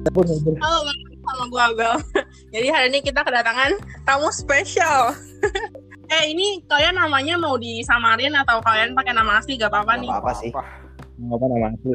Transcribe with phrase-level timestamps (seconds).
[0.00, 0.80] Halo,
[1.20, 1.92] sama gue Abel.
[2.56, 3.76] Jadi hari ini kita kedatangan
[4.08, 5.12] tamu spesial.
[6.14, 10.10] eh ini kalian namanya mau disamarin atau kalian pakai nama asli gak apa-apa nih?
[10.10, 10.50] apa sih
[11.20, 11.92] Nggak apa nama asli.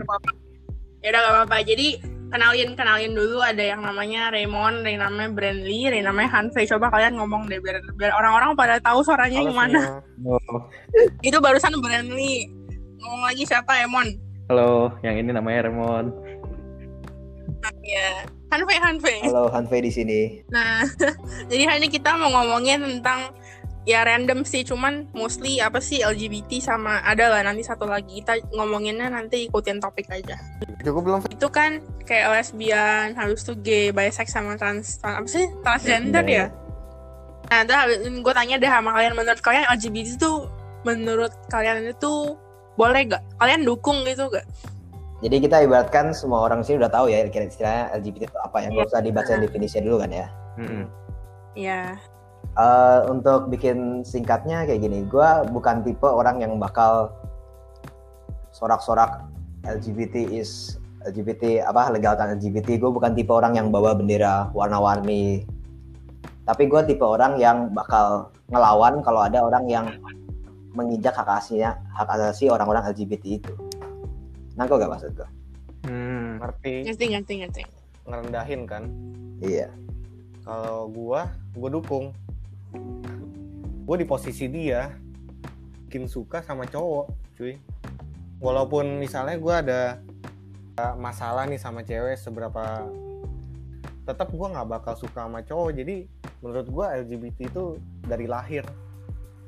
[1.02, 1.57] Ya udah gak apa-apa.
[1.65, 1.88] Jadi
[2.29, 6.69] kenalin kenalin dulu ada yang namanya Raymond, ada yang namanya Brandly, ada yang namanya Hanfei.
[6.69, 9.79] Coba kalian ngomong deh biar biar orang-orang pada tahu suaranya Halo gimana.
[10.29, 10.61] Oh,
[11.27, 12.53] Itu barusan Brandly.
[13.01, 14.13] Ngomong lagi siapa Emon?
[14.45, 16.13] halo, yang ini namanya Remon.
[17.85, 18.25] Ya.
[18.49, 19.20] Hanfei Hanfei.
[19.21, 20.81] halo Hanfei di sini Nah,
[21.52, 23.30] jadi hari ini kita mau ngomongin tentang
[23.85, 28.41] ya random sih, cuman mostly apa sih LGBT sama ada lah nanti satu lagi kita
[28.58, 30.34] ngomonginnya nanti ikutin topik aja.
[30.81, 31.20] Cukup belum?
[31.30, 36.45] Itu kan kayak lesbian, habis itu gay, bisex sama trans, trans apa sih transgender ya?
[37.45, 37.61] Nah,
[38.02, 40.31] gue tanya deh sama kalian, menurut kalian LGBT itu
[40.81, 42.33] menurut kalian itu
[42.73, 43.22] boleh gak?
[43.38, 44.49] Kalian dukung gitu gak?
[45.23, 48.69] Jadi kita ibaratkan semua orang sini udah tahu ya kira istilahnya LGBT itu apa yang
[48.75, 50.27] nggak usah dibaca definisinya dulu kan ya?
[50.59, 50.83] Mm-mm.
[51.55, 51.95] Ya,
[52.55, 57.11] Eh, untuk bikin singkatnya kayak gini gue bukan tipe orang yang bakal
[58.55, 59.27] sorak-sorak
[59.67, 65.44] LGBT is LGBT apa legalkan LGBT gue bukan tipe orang yang bawa bendera warna-warni.
[66.47, 69.85] Tapi gue tipe orang yang bakal ngelawan kalau ada orang yang
[70.72, 73.52] menginjak hak asasinya hak asasi orang-orang LGBT itu
[74.56, 75.30] nangkep gak maksud gue
[75.86, 76.42] Hmm.
[76.42, 77.61] Ngerti, ngerti ngerti ngerti.
[78.06, 78.84] ngerendahin kan.
[79.42, 79.70] iya
[80.45, 82.14] Kalau gua, gua dukung.
[83.86, 84.94] Gua di posisi dia,
[85.89, 87.06] bikin suka sama cowok,
[87.38, 87.58] cuy.
[88.38, 89.81] Walaupun misalnya gua ada
[90.97, 92.86] masalah nih sama cewek seberapa
[94.06, 96.06] tetap gua nggak bakal suka sama cowok jadi
[96.45, 98.62] menurut gua LGBT itu dari lahir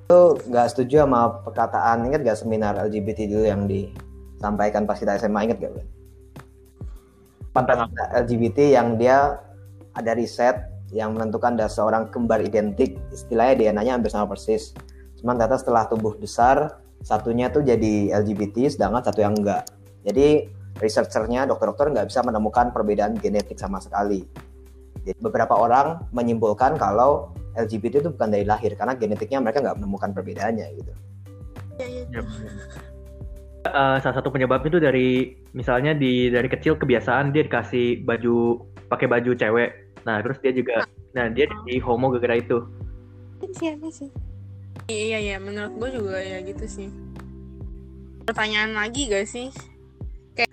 [0.07, 3.67] itu nggak setuju sama perkataan inget gak seminar LGBT dulu yang
[4.37, 5.73] disampaikan pas kita SMA inget gak?
[7.57, 9.41] Tentang LGBT yang dia
[9.97, 10.61] ada riset
[10.93, 12.95] yang menentukan dasar seorang kembar identik.
[13.09, 14.77] Istilahnya DNA-nya hampir sama persis.
[15.17, 19.65] Cuman ternyata setelah tumbuh besar satunya tuh jadi LGBT sedangkan satu yang enggak.
[20.05, 24.23] Jadi researchernya dokter-dokter nggak bisa menemukan perbedaan genetik sama sekali.
[25.03, 30.13] Jadi beberapa orang menyimpulkan kalau LGBT itu bukan dari lahir karena genetiknya mereka nggak menemukan
[30.13, 30.93] perbedaannya gitu.
[31.77, 32.25] Yep.
[33.67, 35.09] Eh, salah satu penyebabnya itu dari
[35.51, 39.69] misalnya di dari kecil kebiasaan dia dikasih baju pakai baju cewek.
[40.07, 42.63] Nah terus dia juga, nah dia jadi homo gara-gara itu.
[43.53, 44.09] Siapa sih?
[44.87, 46.87] Iya iya menurut gue juga ya gitu sih.
[48.23, 49.51] Pertanyaan lagi gak sih?
[50.35, 50.51] Kayak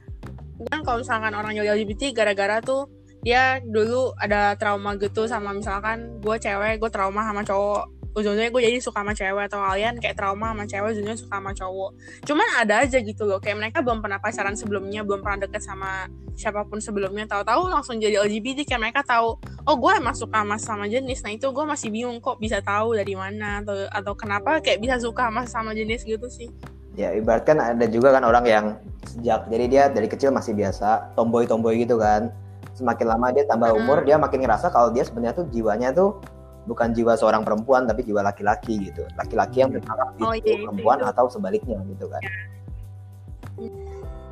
[0.70, 2.90] kan kalau misalkan orang jadi LGBT gara-gara tuh
[3.24, 8.62] dia dulu ada trauma gitu sama misalkan gue cewek gue trauma sama cowok ujungnya gue
[8.62, 11.90] jadi suka sama cewek atau kalian kayak trauma sama cewek ujungnya suka sama cowok.
[12.22, 16.06] Cuman ada aja gitu loh kayak mereka belum pernah pacaran sebelumnya belum pernah deket sama
[16.38, 17.26] siapa pun sebelumnya.
[17.26, 21.26] Tahu-tahu langsung jadi LGBT kayak mereka tahu oh gue emang suka sama sama jenis.
[21.26, 24.94] Nah itu gue masih bingung kok bisa tahu dari mana atau atau kenapa kayak bisa
[25.02, 26.54] suka sama sama jenis gitu sih.
[26.94, 28.66] Ya ibaratkan ada juga kan orang yang
[29.10, 32.30] sejak jadi dia dari kecil masih biasa tomboy tomboy gitu kan.
[32.78, 36.18] Semakin lama dia tambah umur dia makin ngerasa kalau dia sebenarnya tuh jiwanya tuh
[36.64, 39.04] bukan jiwa seorang perempuan tapi jiwa laki-laki gitu.
[39.16, 41.10] Laki-laki yang berharap Oh, itu iya, itu, perempuan itu.
[41.12, 42.22] atau sebaliknya gitu kan.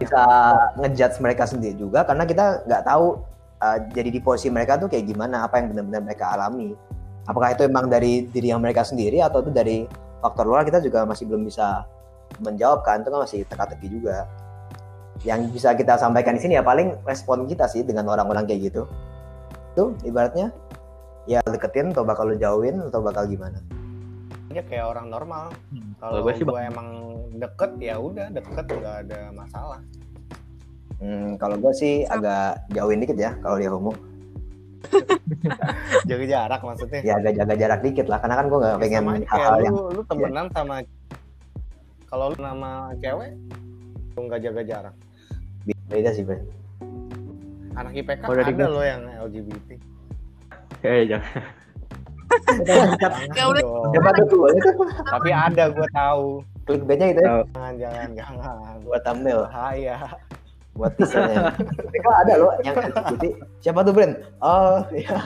[0.00, 0.25] Bisa
[0.81, 3.22] ngejudge mereka sendiri juga karena kita nggak tahu
[3.62, 6.75] uh, jadi di posisi mereka tuh kayak gimana apa yang benar-benar mereka alami.
[7.28, 9.87] Apakah itu emang dari diri yang mereka sendiri atau itu dari
[10.19, 11.87] faktor luar kita juga masih belum bisa
[12.43, 14.26] menjawab kan itu kan masih teka-teki juga.
[15.22, 18.82] Yang bisa kita sampaikan di sini ya paling respon kita sih dengan orang-orang kayak gitu.
[19.76, 20.50] Itu ibaratnya
[21.26, 23.58] ya deketin atau bakal lu jauhin atau bakal gimana?
[24.50, 25.44] Aja kayak orang normal.
[26.02, 26.88] Kalau kalau gue sih gue emang
[27.38, 29.80] deket ya udah deket nggak ada masalah.
[31.02, 33.92] Hmm, kalau gue sih agak jauhin dikit ya kalau dia homo.
[36.10, 37.00] Jaga jarak maksudnya.
[37.00, 39.84] Ya agak jaga jarak dikit lah karena kan gue nggak Ya, pengen hal-hal yang lu,
[39.94, 40.74] lu temenan sama
[42.12, 43.30] kalau lu nama cewek
[44.18, 44.94] lu nggak jaga jarak.
[45.88, 46.42] Beda sih Bre.
[47.72, 49.00] anak IPK Oh, dari ada loh yang
[49.32, 49.80] LGBT
[50.82, 51.43] Eh jangan.
[53.34, 53.62] Ya udah.
[53.93, 54.26] Siapa tuh?
[54.26, 54.87] Tuh?
[55.11, 56.43] tapi ada gue tahu.
[56.62, 57.31] Clickbaitnya gitu ya?
[57.55, 58.76] Jangan jangan jangan.
[58.87, 59.40] Buat thumbnail.
[59.50, 59.96] Bahaya.
[60.73, 61.52] Buat teasernya.
[61.93, 63.25] Mereka ada loh yang LGBT
[63.61, 65.12] siapa tuh brand oh ya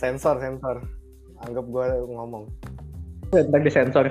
[0.00, 0.80] sensor sensor.
[1.44, 2.48] Anggap gue ngomong.
[3.34, 4.08] Ntar disensor.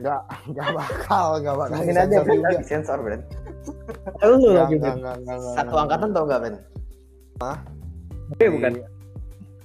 [0.00, 0.20] nggak
[0.54, 2.56] nggak bakal nggak bakal mungkin aja sensor brand juga.
[2.56, 3.22] di sensor brand
[4.22, 4.76] Lu lagi
[5.58, 6.40] satu angkatan tau nggak
[7.42, 8.72] brand Eh, bukan.
[8.72, 8.88] Iya.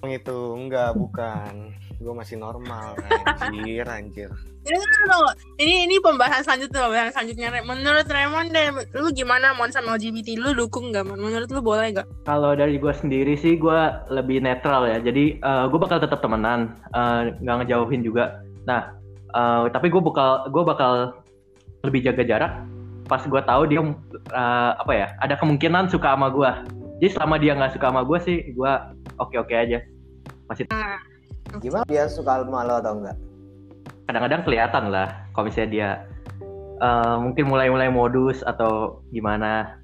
[0.10, 1.54] itu enggak bukan
[1.98, 2.94] gue masih normal
[3.42, 4.30] anjir anjir
[4.62, 9.68] Ini kan lo- ini ini pembahasan selanjutnya pembahasan selanjutnya menurut Raymond deh lu gimana mon
[9.68, 13.56] sama LGBT lu dukung gak mon menurut lu boleh gak Kalau dari gue sendiri sih
[13.56, 13.80] gue
[14.10, 15.00] lebih netral ya.
[15.02, 16.60] Jadi gue bakal tetap temenan,
[16.90, 18.38] eh, nggak ngejauhin juga.
[18.64, 18.92] Nah,
[19.30, 20.92] eh, tapi gue bakal gue bakal
[21.82, 22.52] lebih jaga jarak.
[23.06, 26.52] Pas gue tahu dia eh, apa ya, ada kemungkinan suka sama gue.
[26.98, 28.72] Jadi selama dia nggak suka sama gue sih, gue
[29.22, 29.80] oke oke aja.
[30.50, 30.66] Masih
[31.64, 33.18] Gimana dia suka sama lo atau enggak?
[34.08, 35.28] kadang-kadang kelihatan lah.
[35.36, 35.90] Kalau misalnya dia
[36.80, 39.78] eh, mungkin mulai-mulai modus atau gimana.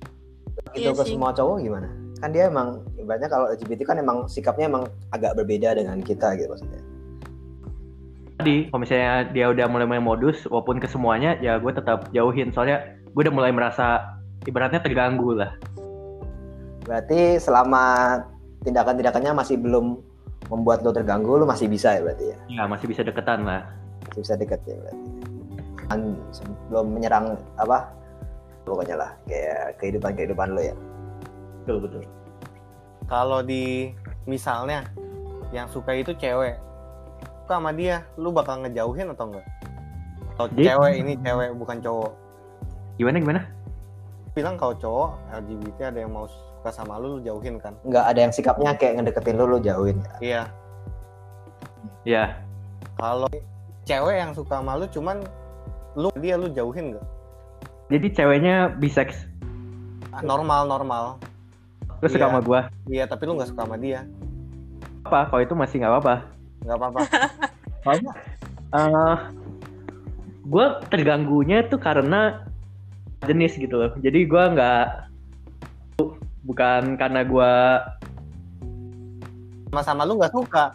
[0.74, 1.19] Itu Iya ke sih.
[1.19, 1.88] semua cowok gimana?
[2.24, 6.48] Kan dia emang ibaratnya kalau LGBT kan emang sikapnya emang agak berbeda dengan kita gitu
[6.48, 6.81] maksudnya.
[8.39, 12.50] Tadi kalau misalnya dia udah mulai-mulai modus, walaupun ke semuanya, ya gue tetap jauhin.
[12.56, 14.18] Soalnya gue udah mulai merasa
[14.48, 15.51] ibaratnya terganggu lah.
[16.83, 17.83] Berarti selama
[18.62, 20.00] tindakan-tindakannya masih belum
[20.47, 22.38] membuat lo terganggu, lo masih bisa ya berarti ya?
[22.51, 23.63] Ya masih bisa deketan lah.
[24.12, 25.07] Masih bisa deket ya berarti.
[25.88, 26.00] Kan
[26.31, 27.25] sebelum menyerang
[27.56, 27.88] apa?
[28.63, 30.75] Pokoknya lah kayak kehidupan-kehidupan lo ya.
[31.63, 32.03] Betul betul.
[33.03, 33.91] kalau di
[34.24, 34.88] misalnya
[35.51, 36.56] yang suka itu cewek
[37.44, 39.44] suka sama dia lu bakal ngejauhin atau enggak
[40.33, 42.12] kalau Jadi- cewek ini cewek bukan cowok
[42.95, 43.41] Gimana gimana?
[44.31, 46.25] bilang kalau cowok LGBT ada yang mau
[46.63, 50.00] suka sama lu lu jauhin kan Nggak ada yang sikapnya kayak ngedeketin lo, lo jauhin.
[50.18, 50.48] iya
[52.04, 52.39] Ya
[52.95, 53.27] kalau
[53.83, 55.19] cewek yang suka sama lu cuman
[55.94, 57.04] lu dia lu jauhin nggak
[57.92, 59.27] jadi ceweknya bisex.
[60.10, 61.19] Ah, normal normal
[62.00, 62.31] Terus suka Iya.
[62.31, 62.60] sama gue.
[62.89, 64.07] iya tapi lu nggak suka sama dia
[65.04, 65.27] Apa?
[65.27, 66.16] Kalau itu masih nggak apa-apa.
[66.63, 67.00] nggak apa-apa
[67.83, 68.12] Soalnya
[68.71, 69.16] eh
[70.44, 72.48] gue terganggunya tuh karena
[73.24, 73.92] jenis gitu loh.
[74.00, 74.88] Jadi gue nggak
[76.44, 77.51] bukan karena gue
[79.72, 80.66] sama-sama lu nggak suka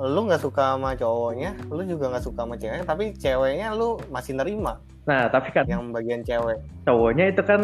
[0.00, 4.32] lu nggak suka sama cowoknya lu juga nggak suka sama ceweknya tapi ceweknya lu masih
[4.34, 6.56] nerima nah tapi kan yang bagian cewek
[6.88, 7.60] cowoknya itu kan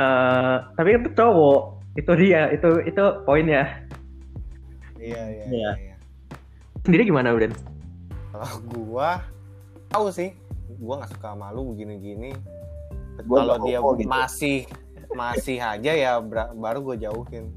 [0.00, 1.60] eh tapi itu cowok
[2.00, 3.68] itu dia itu itu poinnya
[4.96, 5.52] iya iya Iya.
[5.52, 5.96] iya, iya.
[6.88, 7.52] sendiri gimana Udan?
[8.32, 9.20] kalau gua
[9.92, 10.32] tahu sih
[10.80, 12.32] gua nggak suka sama lu begini-gini
[13.28, 14.08] kalau dia gitu.
[14.08, 14.58] masih
[15.12, 16.12] masih aja ya
[16.56, 17.52] baru gue jauhin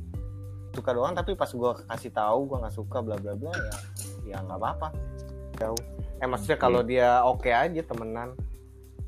[0.76, 3.76] suka doang tapi pas gua kasih tahu gua nggak suka bla bla bla ya
[4.28, 4.92] ya nggak apa-apa
[5.56, 5.80] jauh
[6.20, 8.36] eh maksudnya kalau dia oke aja temenan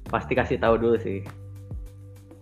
[0.08, 1.20] Pasti kasih tahu dulu sih.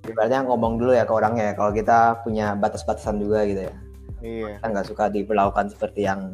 [0.06, 3.76] Ibaratnya ngomong dulu ya ke orangnya ya, kalau kita punya batas-batasan juga gitu ya.
[4.22, 6.30] iya Kita nggak suka diperlakukan seperti yang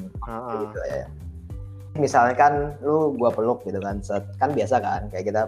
[0.59, 1.07] gitu ya.
[1.95, 2.53] Misalnya kan
[2.83, 4.03] lu gua peluk gitu kan,
[4.39, 5.41] kan biasa kan, kayak kita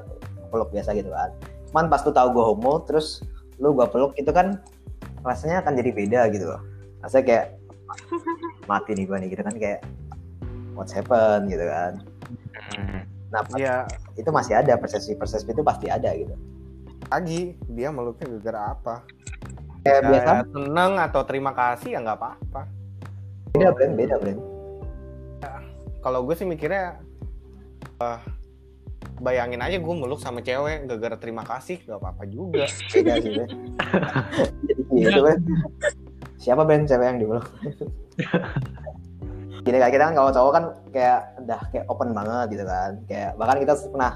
[0.48, 1.36] peluk biasa gitu kan.
[1.72, 3.28] Cuman pas lu tahu gua homo, terus
[3.64, 4.60] lu gua peluk itu kan
[5.24, 6.60] rasanya akan jadi beda gitu loh.
[7.00, 7.46] Rasanya kayak
[8.70, 9.80] mati nih gua nih gitu kan kayak
[10.76, 12.04] what's happen gitu kan.
[13.32, 16.36] Nah pas- Iya, itu masih ada persepsi-persepsi itu pasti ada gitu.
[17.08, 19.06] lagi dia meluknya gara apa
[19.84, 22.62] Kayak biasa Kayak seneng atau terima kasih ya nggak apa-apa
[23.52, 24.40] beda brand, beda brand.
[26.00, 26.98] kalau gue sih mikirnya
[28.00, 28.20] eh,
[29.24, 33.52] bayangin aja gue meluk sama cewek gara-gara terima kasih nggak apa-apa juga Beda sih brand.
[34.68, 35.20] Jadi gitu.
[36.38, 37.48] Siapa brand cewek yang dipeluk?
[39.64, 42.92] Gini kayak kita kan kalau cowok kan kayak udah kayak open banget gitu kan.
[43.08, 44.14] Kayak bahkan kita pernah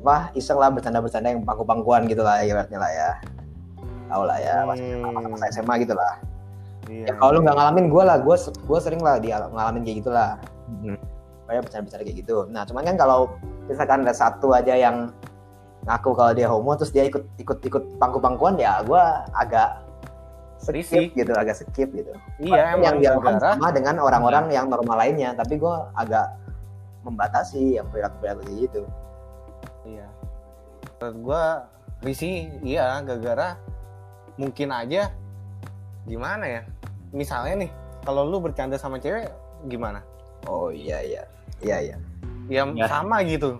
[0.00, 3.10] wah iseng lah bercanda-bercanda yang pangku-pangkuan gitu lah ibaratnya lah ya.
[4.08, 6.16] Tahu lah ya, pas Hmm, masa SMA gitu lah.
[6.88, 9.96] iya, Ya kalau lu nggak ngalamin gue lah, gue gue sering lah dia ngalamin kayak
[10.00, 10.40] gitulah.
[10.80, 10.96] Hmm.
[11.44, 12.36] Banyak bercanda-bercanda kayak gitu.
[12.48, 13.36] Nah cuman kan kalau
[13.68, 15.10] misalkan ada satu aja yang
[15.84, 19.02] ngaku kalau dia homo terus dia ikut ikut ikut pangku-pangkuan ya gue
[19.36, 19.84] agak
[20.64, 22.12] skip gitu, agak skip gitu.
[22.40, 26.24] iya emang yang dilakukan sama dengan orang-orang yang normal lainnya, tapi gue agak
[27.04, 28.82] membatasi yang perilaku-perilaku kayak gitu.
[29.84, 30.08] iya.
[30.96, 31.42] Menurut gue
[32.08, 33.60] risih iya gara-gara
[34.40, 35.12] mungkin aja
[36.08, 36.62] gimana ya?
[37.12, 37.70] Misalnya nih
[38.08, 39.28] kalau lu bercanda sama cewek
[39.68, 40.00] gimana?
[40.48, 41.22] Oh iya iya.
[41.60, 41.96] Iya iya.
[42.46, 42.86] Ya, Ya.
[42.86, 43.58] sama gitu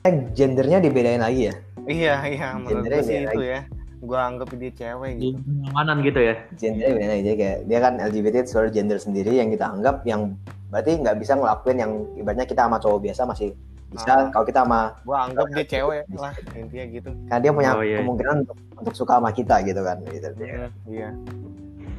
[0.00, 1.54] Eh, gendernya dibedain lagi ya?
[1.84, 3.60] iya iya menurut Gendernya gue sih beda itu ya
[3.98, 6.34] gue anggap dia cewek gitu Kenyamanan gitu ya.
[6.54, 10.38] Gendernya lagi Jadi kayak dia kan LGBT itu seluruh gender sendiri yang kita anggap yang
[10.68, 13.48] berarti nggak bisa ngelakuin yang ibaratnya kita sama cowok biasa masih
[13.88, 14.06] bisa.
[14.06, 14.28] Ah.
[14.30, 17.98] Kalau kita sama gue anggap dia cewek lah intinya gitu karena dia punya Oh, iya.
[17.98, 20.28] kemungkinan untuk, untuk suka sama kita gitu kan gitu.
[20.30, 21.08] Mm, iya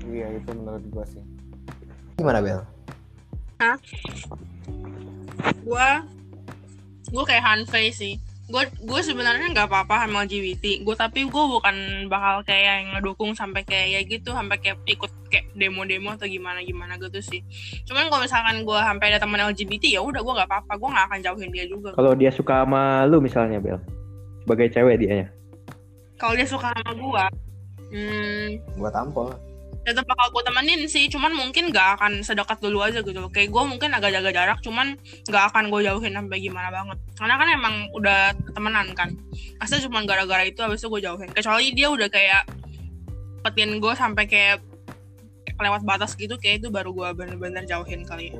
[0.07, 1.23] iya itu menurut gue sih
[2.15, 2.63] Gimana Bel?
[5.63, 6.03] Gua
[7.11, 8.15] gua kayak Hanfei sih.
[8.49, 13.37] Gue gue sebenarnya nggak apa-apa sama LGBT gue tapi gue bukan bakal kayak yang ngedukung
[13.37, 17.45] sampai kayak ya gitu sampai kayak ikut kayak demo-demo atau gimana gimana gitu sih.
[17.85, 20.81] Cuman kalau misalkan gue sampai ada teman LGBT ya udah gue nggak apa-apa.
[20.81, 21.93] Gue nggak akan jauhin dia juga.
[21.93, 23.77] Kalau dia suka sama lu misalnya Bel,
[24.41, 25.29] sebagai cewek dia
[26.19, 27.25] kalau dia suka sama gue
[27.95, 29.31] hmm, Gua tampol.
[29.91, 31.09] Tetap bakal gue temenin sih.
[31.09, 34.95] Cuman mungkin gak akan sedekat dulu aja gitu kayak gue mungkin agak jaga jarak cuman
[35.27, 36.97] gak akan gue jauhin sampai gimana banget.
[37.17, 39.09] Karena kan emang udah temenan kan.
[39.57, 41.29] Asli cuma gara-gara itu habis itu gue jauhin.
[41.33, 42.43] Kecuali dia udah kayak
[43.41, 44.61] petin gue sampai kayak
[45.59, 48.39] lewat batas gitu kayak itu baru gue bener-bener jauhin kali ya.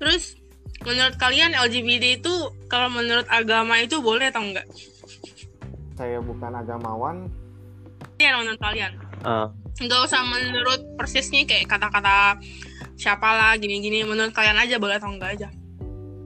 [0.00, 0.40] Terus
[0.82, 2.34] menurut kalian LGBT itu
[2.66, 4.66] kalau menurut agama itu boleh atau enggak?
[6.02, 7.16] saya bukan agamawan
[8.22, 8.92] Ya menurut kalian.
[9.26, 9.46] Eh,
[9.82, 12.38] nggak usah menurut persisnya kayak kata-kata
[12.94, 14.06] siapa lah gini-gini.
[14.06, 15.48] Menurut kalian aja boleh atau enggak aja?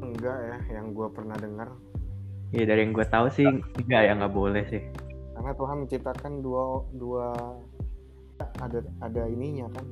[0.05, 1.73] Enggak ya yang gue pernah dengar.
[2.53, 4.83] Iya dari yang gue tahu sih enggak ya nggak boleh sih.
[5.37, 6.62] karena Tuhan menciptakan dua
[6.97, 7.29] dua
[8.41, 9.85] ada ada ininya kan.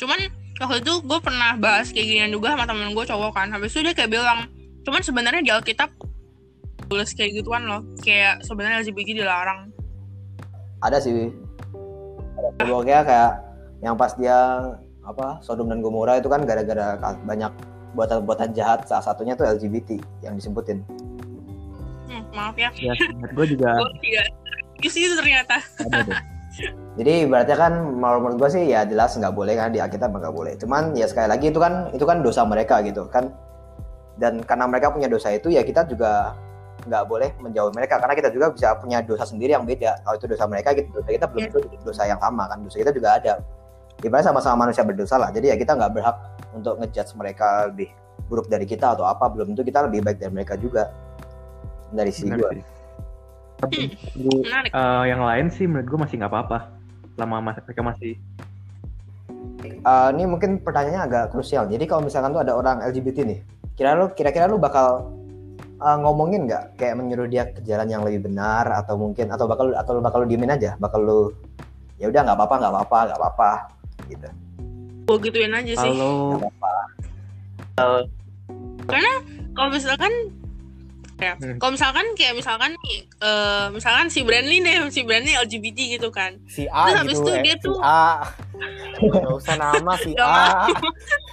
[0.00, 0.18] Cuman
[0.56, 3.52] waktu itu gue pernah bahas kayak ginian juga sama temen gue cowok kan.
[3.52, 4.48] Habis itu dia kayak bilang
[4.88, 5.92] cuman sebenarnya di Alkitab
[6.88, 7.84] tulis kayak gituan loh.
[8.00, 9.68] Kayak sebenarnya LGBT dilarang
[10.80, 11.32] Ada sih.
[12.36, 13.32] Ada pokoknya kayak
[13.84, 14.36] yang pas dia
[15.04, 17.52] apa Sodom dan Gomora itu kan gara-gara banyak
[17.96, 20.84] buatan-buatan jahat salah satunya tuh LGBT yang disebutin.
[22.10, 23.70] hmm, maaf ya Ya menurut gue juga
[24.80, 25.60] gue sih itu ternyata.
[26.98, 30.34] Jadi berarti kan menurut menurut gue sih ya jelas nggak boleh kan di Alkitab nggak
[30.34, 30.54] boleh.
[30.58, 33.32] Cuman ya sekali lagi itu kan itu kan dosa mereka gitu kan.
[34.20, 36.36] Dan karena mereka punya dosa itu ya kita juga
[36.86, 40.00] nggak boleh menjauhi mereka karena kita juga bisa punya dosa sendiri yang beda.
[40.04, 42.58] Kalau itu dosa mereka gitu dosa kita belum tentu dosa yang sama kan.
[42.64, 43.32] Dosa kita juga ada.
[44.00, 45.28] Ibaratnya sama-sama manusia berdosa lah.
[45.28, 46.16] Jadi ya kita nggak berhak
[46.56, 47.92] untuk ngejudge mereka lebih
[48.32, 49.28] buruk dari kita atau apa.
[49.28, 50.88] Belum tentu kita lebih baik dari mereka juga.
[51.92, 52.64] Dari sisi Benar gue.
[53.60, 53.76] Tapi
[54.72, 56.58] eh, yang lain sih menurut gue masih nggak apa-apa.
[57.20, 58.16] Lama mereka masih
[59.60, 61.68] Eh, ini mungkin pertanyaannya agak krusial.
[61.68, 63.38] Jadi kalau misalkan tuh ada orang LGBT nih,
[63.76, 65.12] kira lu kira-kira lu bakal
[65.80, 66.76] eh, ngomongin nggak?
[66.76, 70.28] Kayak menyuruh dia ke jalan yang lebih benar atau mungkin atau bakal atau bakal lu
[70.28, 71.20] diemin aja, bakal lu
[71.96, 73.50] ya udah nggak apa-apa nggak apa-apa nggak apa-apa
[74.06, 74.28] gitu.
[75.02, 75.90] gue gituin aja sih.
[75.90, 76.72] Kalau Nggak apa-apa.
[79.50, 80.12] kalau misalkan
[81.20, 81.60] ya Hmm.
[81.60, 86.40] kalau misalkan kayak misalkan nih eh, misalkan si Brandly deh si Brandly LGBT gitu kan.
[86.46, 88.24] Si A Terus habis gitu itu eh, dia si tuh- A.
[88.96, 90.64] Nggak usah nama si A.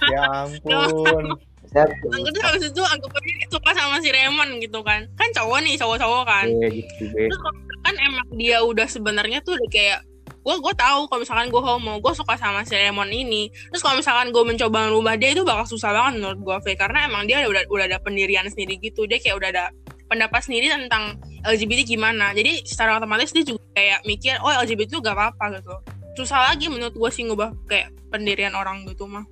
[0.04, 1.24] ya ampun
[1.68, 5.04] Saya Terus habis itu anggap aja dia suka sama si Raymond gitu kan.
[5.20, 6.46] Kan cowok nih cowok-cowok kan.
[6.64, 10.00] Eh, gitu terus misalkan emang dia udah sebenarnya tuh udah kayak
[10.38, 13.52] gue gue tahu kalau misalkan gue homo gue suka sama si Raymond ini.
[13.68, 16.72] Terus kalau misalkan gue mencoba ngerubah dia itu bakal susah banget menurut gue Fe.
[16.72, 19.04] karena emang dia udah udah ada pendirian sendiri gitu.
[19.04, 19.64] Dia kayak udah ada
[20.08, 22.32] pendapat sendiri tentang LGBT gimana.
[22.32, 25.74] Jadi secara otomatis dia juga kayak mikir oh LGBT itu gak apa-apa gitu.
[26.16, 29.22] Susah lagi menurut gue sih ngubah kayak pendirian orang gitu mah.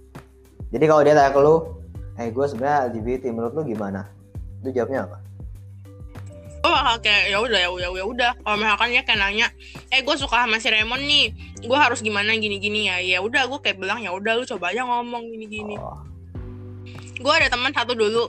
[0.70, 1.54] Jadi kalau dia tanya ke lu,
[2.16, 4.08] eh gue sebenarnya LGBT, menurut lu gimana?
[4.64, 5.26] Itu jawabnya apa?
[6.66, 9.46] gue bakal kayak ya udah ya udah ya udah kalau misalkan dia kayak nanya
[9.94, 11.30] eh gue suka sama si Raymond nih
[11.62, 14.74] gue harus gimana gini gini ya ya udah gue kayak bilang ya udah lu coba
[14.74, 16.02] aja ngomong gini gini Oh,
[17.22, 18.26] gue ada teman satu dulu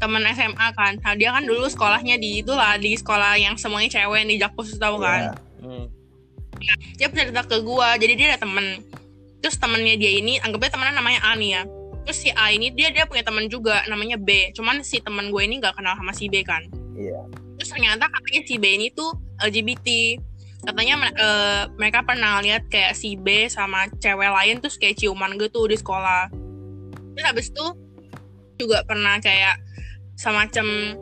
[0.00, 4.32] teman SMA kan nah, dia kan dulu sekolahnya di itulah di sekolah yang semuanya cewek
[4.32, 5.32] di Jakpus tahu kan iya.
[5.60, 5.86] Hmm.
[6.96, 8.80] dia pernah cerita ke gue jadi dia ada temen
[9.44, 11.62] terus temennya dia ini anggapnya temennya namanya A nih ya
[12.04, 14.52] terus si A ini dia dia punya teman juga namanya B.
[14.52, 16.64] Cuman si teman gue ini nggak kenal sama si B kan.
[16.94, 17.26] Iya.
[17.58, 20.18] terus ternyata katanya si B ini tuh LGBT
[20.62, 25.66] katanya eh, mereka pernah lihat kayak si B sama cewek lain terus kayak ciuman gitu
[25.66, 26.30] di sekolah.
[27.14, 27.66] Terus habis itu
[28.58, 29.58] juga pernah kayak
[30.14, 30.96] semacam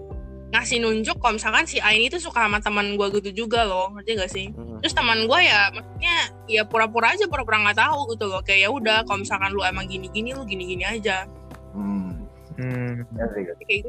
[0.53, 3.89] ngasih nunjuk kalau misalkan si A ini tuh suka sama teman gue gitu juga loh
[3.93, 4.79] ngerti gak sih Hmm.
[4.79, 8.69] terus teman gue ya maksudnya ya pura-pura aja pura-pura nggak tahu gitu loh kayak ya
[8.69, 11.25] udah kalau misalkan lu emang gini-gini lu gini-gini aja
[11.73, 12.21] Hmm.
[12.61, 13.57] Hmm, good.
[13.65, 13.89] kayak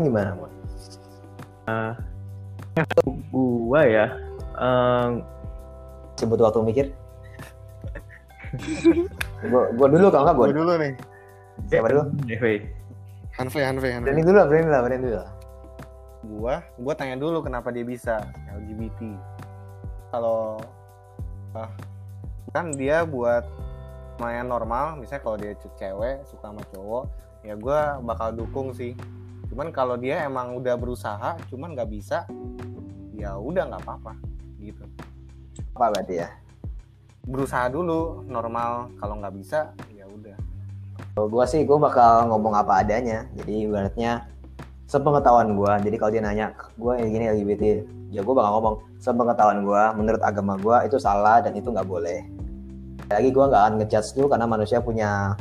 [0.00, 0.32] Gimana?
[3.30, 4.06] gua ya
[4.56, 5.06] eh,
[6.10, 6.86] Masih butuh waktu mikir?
[9.46, 10.46] gua, gua dulu kalau nggak gua.
[10.48, 10.92] Gue dulu nih
[11.68, 12.02] Siapa dulu?
[12.24, 12.44] DV.
[13.36, 15.30] Hanve Hanve Hanve Branding dulu lah, branding lah, branding dulu lah.
[16.24, 19.16] Gua gua tanya dulu kenapa dia bisa LGBT
[20.10, 20.60] kalau
[21.56, 21.70] ah,
[22.50, 23.46] kan dia buat
[24.20, 27.04] lumayan normal misalnya kalau dia ce- cewek suka sama cowok
[27.40, 28.92] ya gua bakal dukung sih.
[29.48, 32.28] Cuman kalau dia emang udah berusaha cuman nggak bisa
[33.16, 34.12] ya udah nggak apa-apa
[34.60, 34.84] gitu.
[35.74, 36.28] Apa berarti ya?
[37.26, 38.92] berusaha dulu normal.
[38.96, 40.36] Kalau nggak bisa ya udah.
[41.16, 43.28] Gue sih gue bakal ngomong apa adanya.
[43.36, 44.28] Jadi ibaratnya
[44.90, 45.72] sepengetahuan gue.
[45.86, 47.62] Jadi kalau dia nanya gue yang gini LGBT,
[48.10, 52.26] ya gue bakal ngomong sepengetahuan gue, menurut agama gue itu salah dan itu nggak boleh.
[53.06, 55.38] Lagi gue nggak akan ngejudge lu karena manusia punya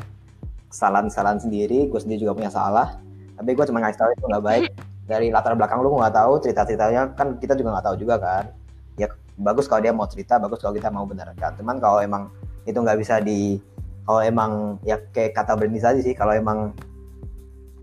[0.69, 1.89] kesalahan-kesalahan sendiri.
[1.89, 3.01] Gue sendiri juga punya salah.
[3.41, 4.63] Tapi gue cuma ngasih tahu itu nggak baik.
[5.09, 8.53] Dari latar belakang lu nggak tahu cerita-ceritanya kan kita juga nggak tahu juga kan.
[9.01, 9.09] Ya
[9.41, 11.57] bagus kalau dia mau cerita, bagus kalau kita mau benarkan.
[11.57, 12.29] Cuman kalau emang
[12.69, 13.57] itu nggak bisa di
[14.05, 16.73] kalau emang ya kayak kata Bernie tadi sih kalau emang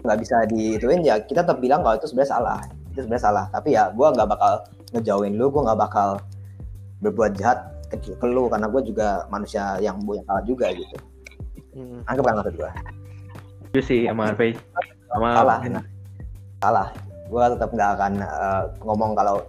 [0.07, 2.61] nggak bisa diituin ya kita tetap bilang kalau itu sebenarnya salah.
[2.95, 3.45] Itu sebenarnya salah.
[3.51, 4.53] Tapi ya gue nggak bakal
[4.95, 6.23] ngejauhin lu gue nggak bakal
[7.03, 10.97] berbuat jahat ke, ke lu karena gue juga manusia yang punya salah juga gitu.
[11.77, 12.01] Hmm.
[12.09, 12.71] anggap kan maksud gue
[13.77, 14.57] Itu sih sama Harvey.
[15.13, 15.59] Sama salah.
[16.65, 16.89] Salah.
[17.29, 19.45] Gue tetap nggak akan eh, ngomong kalau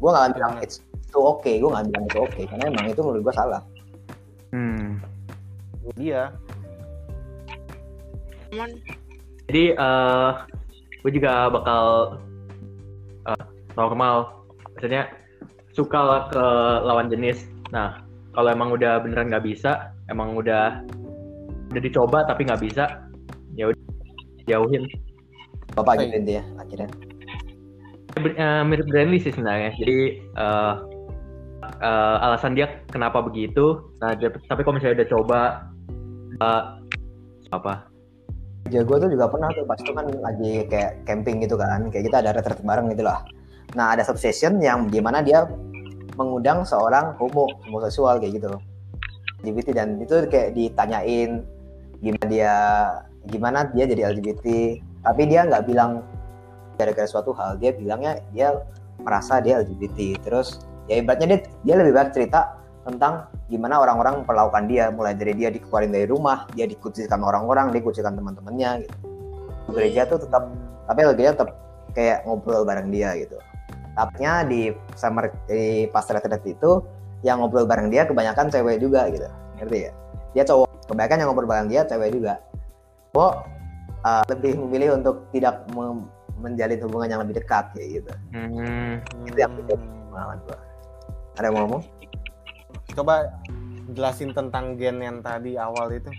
[0.00, 3.00] gue nggak akan bilang it's itu oke gue nggak bilang itu oke karena emang itu
[3.02, 3.62] menurut gue salah.
[4.50, 4.98] Hmm.
[5.94, 6.34] Iya.
[8.50, 8.70] Cuman
[9.50, 10.30] Jadi eh
[11.02, 11.84] gue juga bakal
[13.26, 14.46] eh, normal,
[14.78, 15.10] maksudnya
[15.74, 16.44] suka lah ke
[16.86, 17.50] lawan jenis.
[17.74, 17.98] Nah,
[18.30, 20.86] kalau emang udah beneran nggak bisa, emang udah
[21.74, 23.10] udah dicoba tapi nggak bisa,
[23.58, 23.82] ya udah
[24.46, 24.86] jauhin.
[25.78, 26.90] bapak gitu intinya akhirnya
[28.18, 29.70] Ber- eh, mirip Brandly sih sebenarnya.
[29.78, 30.74] Jadi eh
[31.78, 33.78] eh, alasan dia kenapa begitu.
[34.02, 35.40] Nah, dia- tapi kalau misalnya udah coba
[36.38, 36.62] eh,
[37.50, 37.89] apa?
[38.70, 42.22] Gue tuh juga pernah tuh pas itu kan lagi kayak camping gitu kan, kayak kita
[42.22, 43.26] ada retret bareng gitu lah.
[43.74, 45.42] Nah ada satu session yang gimana dia
[46.14, 48.54] mengundang seorang homo homoseksual kayak gitu,
[49.42, 51.42] LGBT dan itu kayak ditanyain
[51.98, 52.54] gimana dia
[53.26, 54.46] gimana dia jadi LGBT,
[55.02, 56.06] tapi dia nggak bilang
[56.78, 58.54] gara-gara suatu hal, dia bilangnya dia
[59.02, 60.22] merasa dia LGBT.
[60.22, 64.88] Terus ya ibaratnya dia dia lebih banyak cerita tentang gimana orang-orang memperlakukan dia.
[64.88, 68.96] Mulai dari dia dikeluarin dari rumah dia dikucilkan orang-orang dia dikucilkan teman-temannya gitu.
[69.70, 70.50] Gereja tuh tetap
[70.88, 71.50] tapi gereja tetap
[71.92, 73.36] kayak ngobrol bareng dia gitu.
[73.94, 76.80] Tapnya di summer di pas retret itu
[77.20, 79.28] yang ngobrol bareng dia kebanyakan cewek juga gitu.
[79.60, 79.92] Ngerti ya?
[80.32, 82.40] Dia cowok kebanyakan yang ngobrol bareng dia cewek juga.
[83.12, 83.34] Cowok
[84.06, 85.66] uh, lebih memilih untuk tidak
[86.40, 88.12] menjalin hubungan yang lebih dekat kayak gitu.
[88.32, 89.04] Hmm.
[89.28, 89.52] Itu yang
[90.08, 90.58] pengalaman gua.
[91.36, 91.82] Ada yang mau ngomong
[92.94, 93.30] Coba
[93.94, 96.10] jelasin tentang gen yang tadi awal itu.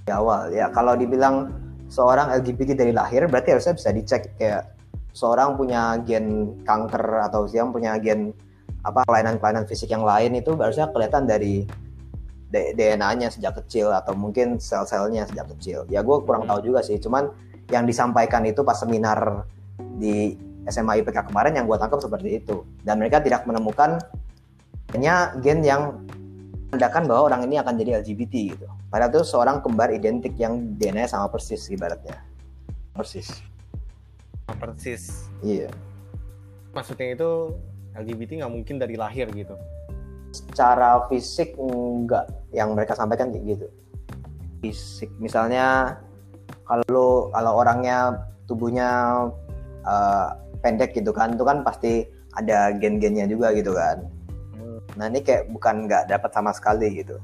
[0.00, 0.72] di awal ya.
[0.72, 1.52] Kalau dibilang
[1.90, 4.72] seorang LGBT dari lahir berarti harusnya bisa dicek kayak
[5.12, 8.30] seorang punya gen kanker atau siang punya gen
[8.80, 11.68] apa kelainan-kelainan fisik yang lain itu harusnya kelihatan dari
[12.50, 15.86] DNA-nya sejak kecil atau mungkin sel-selnya sejak kecil.
[15.86, 16.98] Ya gue kurang tahu juga sih.
[16.98, 17.30] Cuman
[17.70, 19.46] yang disampaikan itu pas seminar
[20.00, 20.34] di
[20.66, 22.66] SMA IPK kemarin yang gue tangkap seperti itu.
[22.82, 24.02] Dan mereka tidak menemukan
[24.94, 26.02] hanya gen yang
[26.70, 31.06] menandakan bahwa orang ini akan jadi LGBT gitu Padahal itu seorang kembar identik yang DNA
[31.06, 32.18] sama persis ibaratnya.
[32.90, 33.38] Persis.
[34.58, 35.30] Persis.
[35.46, 35.70] Iya.
[36.74, 37.54] Maksudnya itu
[37.94, 39.54] LGBT nggak mungkin dari lahir gitu.
[40.34, 43.66] Secara fisik enggak yang mereka sampaikan kayak gitu.
[44.58, 45.94] Fisik misalnya
[46.66, 48.90] kalau kalau orangnya tubuhnya
[49.86, 50.28] eh,
[50.66, 54.02] pendek gitu kan, itu kan pasti ada gen-gennya juga gitu kan.
[54.98, 57.18] Nah ini kayak bukan nggak dapat sama sekali gitu.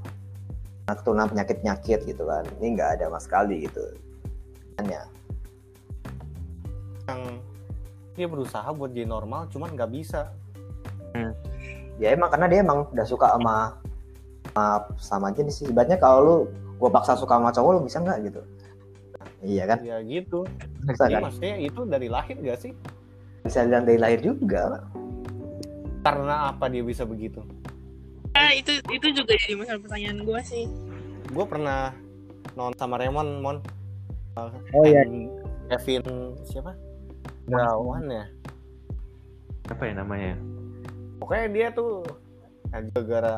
[0.87, 2.47] Nah, keturunan penyakit-penyakit gitu kan.
[2.63, 3.83] Ini nggak ada sama sekali gitu.
[4.79, 5.11] Hanya
[7.11, 7.23] Yang
[8.15, 10.31] dia berusaha buat jadi normal, cuman nggak bisa.
[11.97, 13.73] ya emang karena dia emang udah suka sama
[14.53, 15.67] sama, sama jenis sih.
[15.69, 16.37] Sebenarnya kalau lu
[16.77, 18.41] gua paksa suka sama cowok lu bisa nggak gitu?
[19.45, 19.79] Iya kan?
[19.85, 20.45] Ya gitu.
[20.87, 21.21] Bisa kan?
[21.29, 22.73] maksudnya itu dari lahir gak sih?
[23.45, 24.83] Bisa bilang dari lahir juga.
[26.07, 27.42] Karena apa dia bisa begitu?
[28.37, 30.64] ya, itu itu juga jadi masalah pertanyaan gue sih.
[31.33, 31.90] Gue pernah
[32.55, 33.59] nonton sama Raymond, Mon.
[34.77, 35.03] Oh iya.
[35.03, 35.33] And
[35.73, 36.05] Kevin
[36.47, 36.77] siapa?
[37.49, 38.25] Gunawan ya.
[39.73, 40.37] Apa ya namanya?
[41.19, 42.05] Pokoknya dia tuh
[42.71, 43.35] ya, gara-gara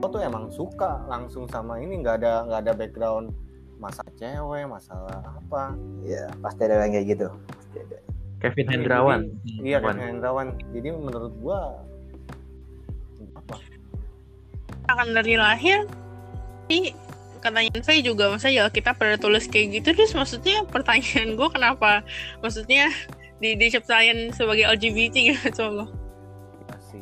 [0.00, 3.36] gue tuh emang suka langsung sama ini nggak ada nggak ada background
[3.76, 7.28] masalah cewek masalah apa Iya, pasti ada yang kayak gitu.
[7.52, 7.98] Pasti ada.
[8.40, 9.20] Kevin Iya, Hendrawan.
[9.60, 9.96] iya Wan.
[9.96, 11.76] Kevin Hendrawan jadi menurut gua
[13.36, 13.56] apa
[14.90, 15.86] Akan dari lahir,
[16.66, 16.90] sih
[17.38, 22.04] katanya Faye juga masa ya kita pada tulis kayak gitu terus maksudnya pertanyaan gue kenapa
[22.44, 22.92] maksudnya
[23.40, 25.88] di diciptain sebagai LGBT gitu coba
[26.68, 27.00] ya sih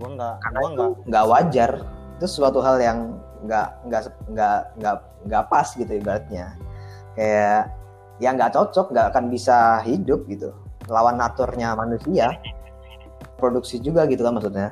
[0.00, 1.70] gua nggak Karena gua nggak nggak wajar.
[2.16, 2.98] Itu suatu hal yang
[3.42, 6.46] nggak nggak nggak nggak nggak pas gitu ibaratnya.
[7.12, 7.68] Kayak
[8.22, 10.54] yang nggak cocok, nggak akan bisa hidup gitu.
[10.86, 12.38] Lawan naturnya manusia.
[13.36, 14.70] Produksi juga gitu kan maksudnya.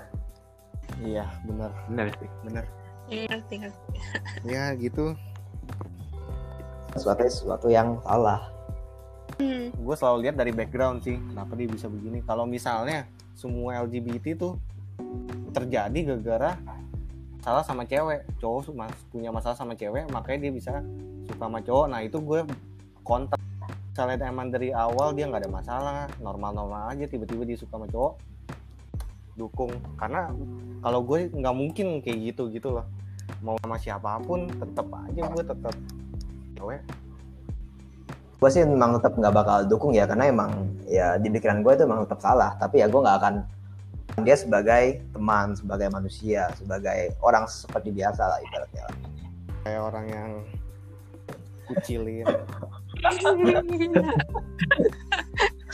[1.00, 2.30] iya benar Benar sih.
[2.44, 2.64] benar
[3.10, 3.34] Iya,
[4.44, 5.16] ya gitu
[6.94, 8.42] sesuatu sesuatu yang salah
[9.40, 9.72] Hmm.
[9.72, 14.60] gue selalu lihat dari background sih kenapa dia bisa begini kalau misalnya semua LGBT tuh
[15.56, 16.60] terjadi gara-gara
[17.40, 20.72] salah sama cewek cowok mas punya masalah sama cewek makanya dia bisa
[21.24, 22.44] suka sama cowok nah itu gue
[23.10, 23.40] kontak.
[23.90, 26.06] Misalnya emang dari awal dia nggak ada masalah.
[26.22, 28.14] Normal-normal aja tiba-tiba dia suka sama cowok
[29.34, 29.74] dukung.
[29.98, 30.30] Karena
[30.78, 32.86] kalau gue nggak mungkin kayak gitu gitu loh.
[33.42, 35.74] Mau sama siapa pun tetap aja gue tetap
[36.54, 36.80] cewek.
[38.38, 41.82] Gue sih memang tetap nggak bakal dukung ya karena emang ya di pikiran gue itu
[41.82, 42.54] emang tetap salah.
[42.62, 43.34] Tapi ya gue nggak akan
[44.22, 48.96] dia sebagai teman sebagai manusia sebagai orang seperti biasa lah ibaratnya lah.
[49.60, 50.30] kayak orang yang
[51.70, 52.26] kucilin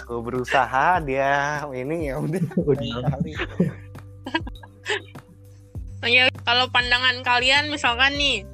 [0.06, 3.32] gue berusaha dia ini ya udah kali
[6.06, 8.46] Ya, kalau pandangan kalian misalkan nih,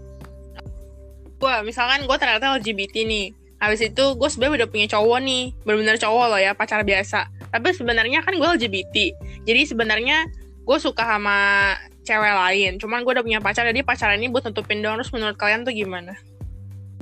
[1.37, 6.01] gue misalkan gue ternyata LGBT nih, habis itu gue sebenarnya udah punya cowok nih, benar-benar
[6.01, 7.29] cowok loh ya, pacar biasa.
[7.53, 8.97] Tapi sebenarnya kan gue LGBT,
[9.45, 10.33] jadi sebenarnya
[10.65, 11.37] gue suka sama
[12.09, 12.73] cewek lain.
[12.81, 14.97] Cuman gue udah punya pacar, jadi pacaran ini buat nutupin doang.
[15.03, 16.17] Terus menurut kalian tuh gimana?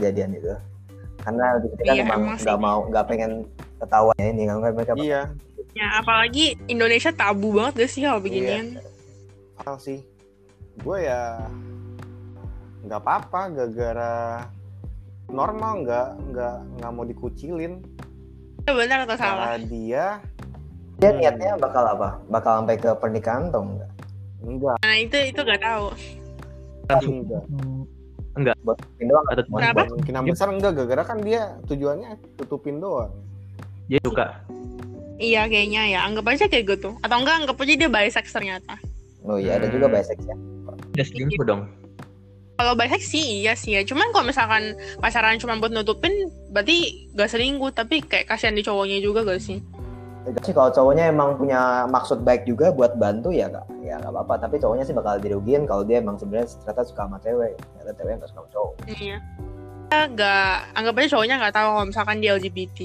[0.00, 0.56] Kejadian itu.
[1.20, 2.04] Karena kita kan Iya,
[2.40, 3.44] nggak mau nggak pengen
[3.76, 5.22] ketahuan ya ini kan mereka iya.
[5.76, 8.80] Ya apalagi Indonesia tabu banget gak sih hal beginian?
[9.60, 10.00] hal sih.
[10.80, 11.44] Gue ya
[12.80, 14.48] nggak apa-apa gara-gara
[15.28, 17.84] normal nggak nggak nggak mau dikucilin.
[18.64, 19.56] Ya, benar atau salah?
[19.56, 20.06] cara dia
[21.00, 22.20] dia niatnya bakal apa?
[22.28, 23.90] Bakal sampai ke pernikahan atau enggak?
[24.40, 24.76] Enggak.
[24.80, 25.86] Nah itu itu gak tahu.
[26.90, 27.44] enggak
[28.32, 29.74] buat tutupin doang atau Kenapa?
[29.74, 33.10] buat- kemungkinan besar enggak gara-gara kan dia tujuannya tutupin doang
[33.86, 34.38] dia suka
[35.16, 36.96] Iya kayaknya ya, anggap aja kayak gitu.
[36.98, 38.72] Atau enggak anggap aja dia bisex ternyata.
[39.20, 39.94] oh iya ada juga Hmm.
[39.94, 40.36] bisex ya
[40.90, 41.68] dia selingkuh dong
[42.56, 43.80] Kalau bisex sih iya sih ya.
[43.82, 46.12] Cuman kalau misalkan pacaran cuma buat nutupin,
[46.48, 46.76] berarti
[47.10, 47.68] gak selingkuh.
[47.70, 49.60] Tapi kayak kasihan di cowoknya juga gak sih?
[50.22, 54.12] Itu sih kalau cowoknya emang punya maksud baik juga buat bantu ya kak ya nggak
[54.12, 57.90] apa-apa tapi cowoknya sih bakal dirugiin kalau dia emang sebenarnya ternyata suka sama cewek ternyata
[57.94, 59.16] cewek nggak suka sama cowok Iya.
[59.82, 62.78] Kita Gak, anggap aja cowoknya gak tahu kalau misalkan dia LGBT.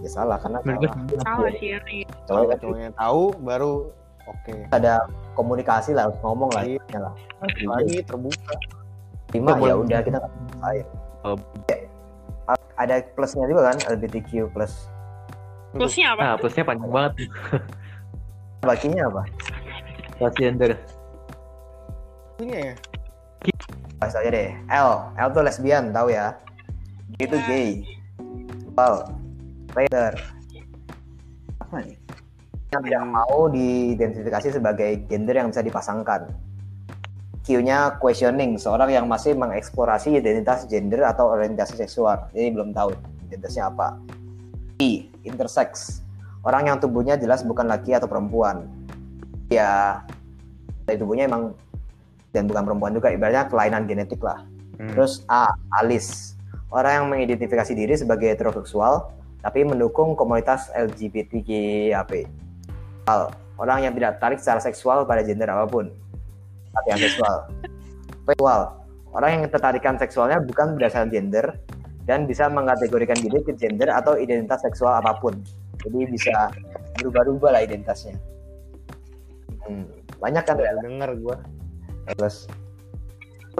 [0.00, 1.78] ya salah karena salah Salah sih ya.
[1.84, 2.06] iya.
[2.06, 3.72] cowok kalau kan cowoknya tahu baru
[4.24, 4.92] oke ada
[5.34, 6.78] komunikasi lah harus ngomong lah Iya.
[6.78, 7.14] intinya lah
[7.68, 8.54] lagi terbuka
[9.28, 9.76] terima Nggak ya boleh.
[9.82, 10.74] udah kita nggak
[11.20, 11.36] Oh.
[12.74, 14.88] ada plusnya juga kan LGBTQ plus
[15.70, 16.20] Plusnya apa?
[16.22, 17.12] nah plusnya panjang banget.
[18.68, 19.22] Bakinya apa?
[20.18, 20.76] Transgender
[22.40, 22.74] punya ya?
[24.00, 24.48] Bahas aja deh.
[24.72, 24.90] L.
[25.20, 26.32] L tuh lesbian tahu ya?
[27.20, 27.44] G itu Ya.
[27.44, 27.68] gay.
[28.80, 28.96] L.
[29.70, 30.14] Traitor
[31.60, 31.96] apa nih?
[32.72, 36.32] Yang tidak mau diidentifikasi sebagai gender yang bisa dipasangkan.
[37.44, 42.30] Q-nya questioning seorang yang masih mengeksplorasi identitas gender atau orientasi seksual.
[42.32, 42.94] Jadi belum tahu
[43.26, 43.98] identitasnya apa.
[44.80, 46.00] I intersex
[46.46, 48.68] orang yang tubuhnya jelas bukan laki atau perempuan
[49.52, 50.00] ya
[50.86, 51.52] dari tubuhnya emang
[52.30, 54.46] dan bukan perempuan juga ibaratnya kelainan genetik lah
[54.80, 54.96] Hmm.
[54.96, 56.32] Terus A, alis.
[56.72, 59.12] Orang yang mengidentifikasi diri sebagai heteroseksual
[59.44, 62.24] tapi mendukung komunitas LGBTQIAP.
[63.08, 63.28] Al,
[63.60, 65.92] orang yang tidak tertarik secara seksual pada gender apa pun.
[66.72, 67.36] Tapi yang seksual.
[68.30, 68.62] Seksual.
[69.10, 71.58] Orang yang ketertarikan seksualnya bukan berdasarkan gender
[72.08, 75.36] dan bisa mengategorikan diri ke gender atau identitas seksual apa pun.
[75.80, 76.52] Jadi bisa
[77.00, 78.16] berubah-ubah lah identitasnya.
[79.64, 79.88] Hmm,
[80.20, 80.72] banyak kan ya?
[80.80, 81.36] denger gue
[82.16, 82.48] Terus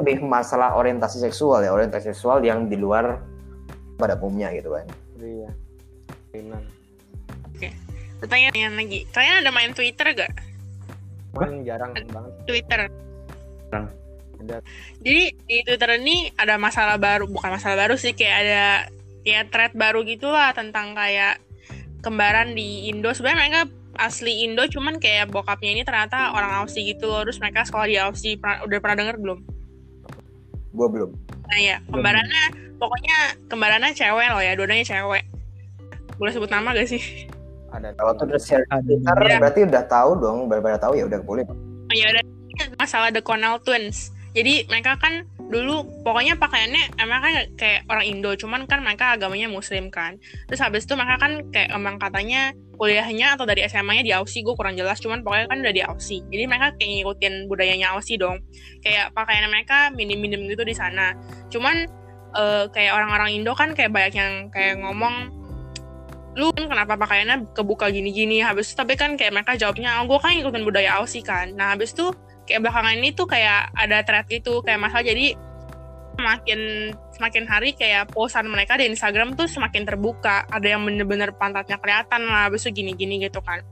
[0.00, 3.20] lebih masalah orientasi seksual ya, orientasi seksual yang di luar
[4.00, 4.86] pada umumnya gitu kan.
[5.20, 5.50] iya
[6.32, 6.64] Kainan.
[8.20, 9.08] Pertanyaan lagi.
[9.16, 10.32] Kalian ada main Twitter gak?
[11.32, 12.80] Cuman jarang banget Twitter.
[14.40, 14.56] Ada
[15.04, 18.64] Jadi di Twitter ini ada masalah baru, bukan masalah baru sih, kayak ada
[19.20, 21.40] kayak thread baru gitulah tentang kayak
[22.00, 23.12] kembaran di Indo.
[23.12, 23.60] Sebenarnya mereka
[24.00, 27.12] asli Indo, cuman kayak bokapnya ini ternyata orang Aussie gitu.
[27.28, 28.40] Terus mereka sekolah di Aussie.
[28.40, 29.38] Pernah- udah pernah denger belum?
[30.72, 31.10] Gue belum.
[31.50, 32.44] Nah ya, kembarannya
[32.80, 33.18] pokoknya
[33.50, 35.24] kembarannya cewek loh ya, dua-duanya cewek.
[36.16, 37.28] Boleh sebut nama gak sih?
[37.70, 39.38] ada Kalau tuh udah share di Twitter Iya.
[39.38, 41.44] berarti udah tahu dong, baru tahu ya udah boleh.
[41.46, 42.22] Oh, ya udah
[42.78, 44.10] masalah The Connell Twins.
[44.30, 49.50] Jadi mereka kan dulu pokoknya pakaiannya emang kan kayak orang Indo, cuman kan mereka agamanya
[49.50, 50.22] Muslim kan.
[50.46, 54.54] Terus habis itu mereka kan kayak emang katanya kuliahnya atau dari SMA-nya di Aussie, gue
[54.54, 56.22] kurang jelas, cuman pokoknya kan udah di Aussie.
[56.30, 58.38] Jadi mereka kayak ngikutin budayanya Aussie dong.
[58.86, 61.18] Kayak pakaian mereka minim-minim gitu di sana.
[61.50, 61.90] Cuman
[62.38, 65.40] eh, kayak orang-orang Indo kan kayak banyak yang kayak ngomong
[66.38, 70.18] lu kan kenapa pakaiannya kebuka gini-gini habis itu tapi kan kayak mereka jawabnya oh gue
[70.22, 72.14] kan ngikutin budaya Aussie kan nah habis itu
[72.50, 75.06] kayak belakangan ini tuh kayak ada thread gitu kayak masalah.
[75.06, 75.38] Jadi
[76.18, 76.60] semakin
[77.14, 80.50] semakin hari kayak posan mereka di Instagram tuh semakin terbuka.
[80.50, 83.62] Ada yang bener-bener pantatnya kelihatan lah itu gini-gini gitu kan.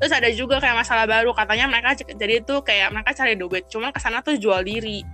[0.00, 3.92] Terus ada juga kayak masalah baru katanya mereka jadi tuh kayak mereka cari duit cuman
[3.92, 5.04] ke sana tuh jual diri.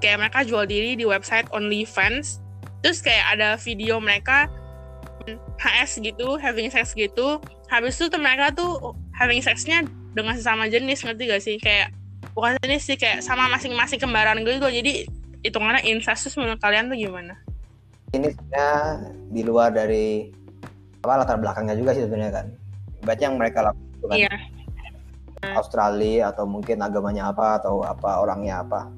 [0.00, 2.40] Kayak mereka jual diri di website OnlyFans.
[2.80, 4.48] Terus kayak ada video mereka
[5.60, 7.38] HS gitu having sex gitu.
[7.68, 11.56] Habis itu tuh mereka tuh having sexnya dengan sesama jenis ngerti gak sih?
[11.58, 11.94] Kayak
[12.32, 15.04] bukan jenis sih kayak sama masing-masing kembaran gitu jadi
[15.44, 17.36] hitungannya incest terus menurut kalian tuh gimana?
[18.14, 18.72] ini sebenarnya
[19.34, 20.30] di luar dari
[21.02, 22.46] apa latar belakangnya juga sih sebenarnya kan.
[23.04, 24.34] Berarti yang mereka lakukan kan Iya.
[25.60, 28.88] Australia atau mungkin agamanya apa atau apa orangnya apa.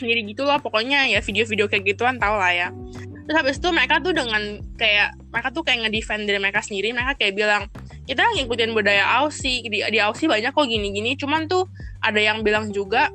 [0.00, 2.68] Jadi gitu lah pokoknya ya video-video kayak gituan tau lah ya.
[3.28, 7.12] Terus habis itu mereka tuh dengan kayak mereka tuh kayak ngedefend diri mereka sendiri, mereka
[7.20, 7.68] kayak bilang
[8.06, 11.66] kita ngikutin budaya Aussie di, di Aussie banyak kok gini-gini, cuman tuh
[12.00, 13.10] ada yang bilang juga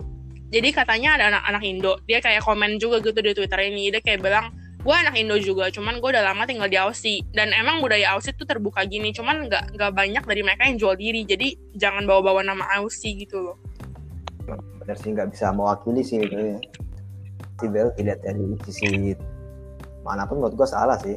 [0.51, 4.19] jadi katanya ada anak-anak Indo, dia kayak komen juga gitu di Twitter ini, dia kayak
[4.19, 4.51] bilang
[4.83, 8.35] gue anak Indo juga, cuman gue udah lama tinggal di Aussie dan emang budaya Aussie
[8.35, 12.43] tuh terbuka gini, cuman nggak nggak banyak dari mereka yang jual diri, jadi jangan bawa-bawa
[12.43, 13.55] nama Aussie gitu loh.
[14.83, 16.59] Benar sih nggak bisa mewakili sih itu ya.
[17.61, 19.15] Si Bel tidak dari sisi
[20.03, 21.15] mana pun menurut gua salah sih.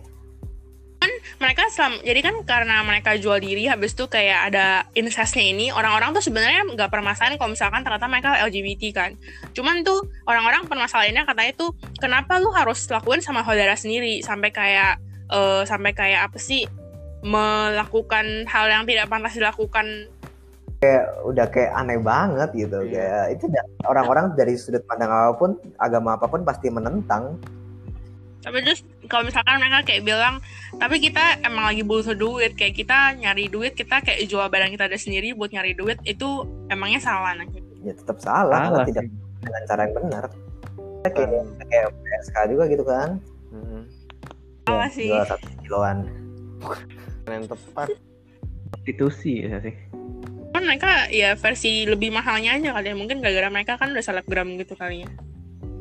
[1.41, 6.15] Mereka selam, jadi kan karena mereka jual diri habis itu kayak ada incestnya ini orang-orang
[6.15, 9.11] tuh sebenarnya nggak permasalahan kalau misalkan ternyata mereka LGBT kan
[9.57, 15.01] cuman tuh orang-orang permasalahannya katanya tuh kenapa lu harus lakuin sama saudara sendiri sampai kayak
[15.33, 16.69] eh, sampai kayak apa sih
[17.25, 20.13] melakukan hal yang tidak pantas dilakukan
[21.25, 23.33] Udah kayak aneh banget gitu Iya.
[23.33, 23.45] kayak itu
[23.89, 27.41] orang-orang dari sudut pandang apa pun, agama apa pun pasti menentang.
[28.45, 30.40] tapi terus kalau misalkan mereka kayak bilang
[30.75, 34.87] tapi kita emang lagi butuh duit kayak kita nyari duit kita kayak jual barang kita
[34.87, 36.27] ada sendiri buat nyari duit itu
[36.67, 37.64] emangnya salah nah gitu.
[37.81, 39.05] Ya tetap salah, Salah tidak
[39.38, 40.25] dengan cara yang benar.
[41.05, 41.31] Kayak
[41.62, 43.09] kayak PSK juga gitu kan.
[43.51, 43.81] Mhm.
[44.64, 45.09] Salah Ya, sih.
[45.09, 45.99] jual satu kiloan.
[47.25, 47.88] yang tepat
[48.71, 49.75] Prostitusi ya sih.
[50.51, 54.55] kan mereka ya versi lebih mahalnya aja kali ya mungkin gara-gara mereka kan udah selebgram
[54.55, 55.11] gitu kali ya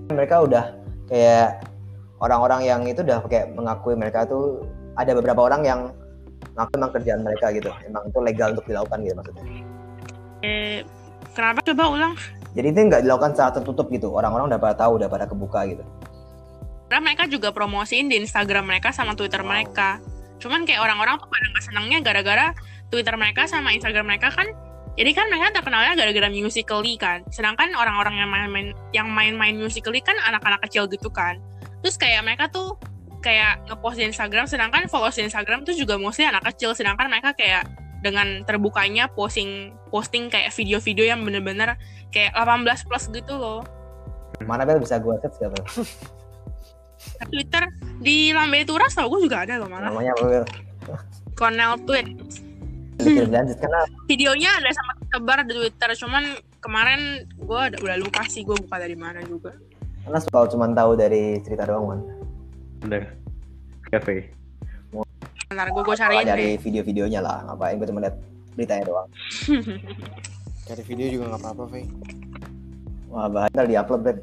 [0.10, 0.66] mereka udah
[1.06, 1.62] kayak
[2.24, 4.64] orang-orang yang itu udah kayak mengakui mereka tuh
[4.96, 5.80] ada beberapa orang yang
[6.56, 7.70] ngaku emang kerjaan mereka gitu.
[7.84, 9.44] Emang itu legal untuk dilakukan gitu maksudnya.
[10.44, 10.80] Eh
[11.36, 11.60] kenapa?
[11.68, 12.14] Coba ulang.
[12.54, 14.14] Jadi itu nggak dilakukan secara tertutup gitu.
[14.16, 15.84] Orang-orang udah pada tahu udah pada kebuka gitu.
[16.88, 19.50] Karena mereka juga promosiin di Instagram mereka sama Twitter Wow.
[19.50, 19.98] mereka.
[20.38, 22.48] Cuman kayak orang-orang tuh pada nggak senangnya gara-gara
[22.94, 24.48] Twitter mereka sama Instagram mereka kan
[24.94, 27.26] jadi kan mereka terkenalnya gara-gara musically kan.
[27.34, 31.42] Sedangkan orang-orang yang main-main yang main-main musically kan anak-anak kecil gitu kan
[31.84, 32.80] terus kayak mereka tuh
[33.20, 37.36] kayak ngepost di Instagram sedangkan followers di Instagram tuh juga mostly anak kecil sedangkan mereka
[37.36, 37.68] kayak
[38.04, 41.80] dengan terbukanya posting posting kayak video-video yang bener-bener
[42.12, 43.64] kayak 18 plus gitu loh.
[44.44, 44.84] Mana bel?
[44.84, 45.64] Bisa gua search gak bel?
[47.32, 47.64] Twitter
[48.04, 49.88] di Lambe Turas tau gue juga ada loh malah.
[49.88, 50.46] Namanya apa bel?
[51.40, 52.08] Cornell Tweet
[53.02, 53.58] lanjut
[54.06, 56.24] videonya ada sama tebar di Twitter cuman
[56.62, 59.58] kemarin gue udah, udah lupa sih gue buka dari mana juga
[60.04, 62.02] karena kalau cuma tahu dari cerita doang man
[62.84, 63.16] Bener.
[63.88, 64.28] Cafe.
[65.54, 66.62] ntar gue gue Kalau cariin dari deh.
[66.66, 68.18] video-videonya lah ngapain gue cuma lihat
[68.58, 69.08] beritanya doang.
[70.68, 71.86] Cari video juga nggak apa-apa Fei.
[73.14, 74.18] Wah bahaya di upload bel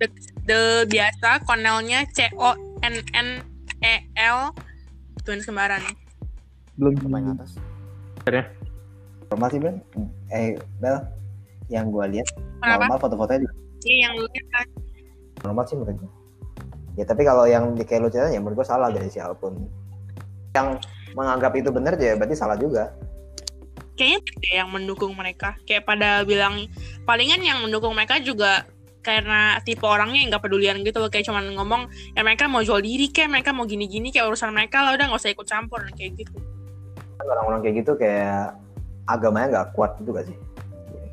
[0.00, 0.06] the,
[0.48, 3.28] the biasa Cornellnya C O N N
[3.84, 4.54] E L
[5.26, 5.84] twins kembaran.
[6.80, 6.96] Belum.
[6.96, 7.50] Yang atas?
[9.28, 9.76] Normal sih bel
[10.32, 11.17] eh bel
[11.68, 12.26] yang gua lihat
[12.64, 13.54] normal foto-fotonya juga
[13.86, 14.66] iya yang lu lihat kan
[15.44, 16.10] normal sih menurut gue.
[16.98, 19.54] Ya tapi kalau yang di kayak lu cerita ya menurut gue salah dari siapa pun.
[20.54, 20.82] Yang
[21.14, 22.94] menganggap itu benar ya berarti salah juga.
[23.98, 26.70] kayaknya ada yang mendukung mereka kayak pada bilang
[27.02, 28.62] palingan yang mendukung mereka juga
[29.02, 32.78] karena tipe orangnya yang nggak pedulian gitu loh kayak cuman ngomong ya mereka mau jual
[32.78, 36.14] diri kayak mereka mau gini-gini kayak urusan mereka lah udah nggak usah ikut campur kayak
[36.14, 36.30] gitu
[37.18, 38.54] Orang-orang kayak gitu kayak
[39.10, 40.36] agamanya nggak kuat juga sih.